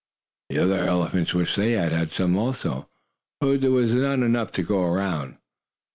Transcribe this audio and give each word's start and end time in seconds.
The 0.49 0.57
other 0.57 0.79
elephants 0.79 1.31
wished 1.35 1.57
they 1.57 1.73
had 1.73 1.91
had 1.91 2.11
some 2.11 2.35
also, 2.35 2.89
but 3.39 3.61
there 3.61 3.69
was 3.69 3.93
not 3.93 4.17
enough 4.21 4.51
to 4.53 4.63
go 4.63 4.83
around. 4.83 5.37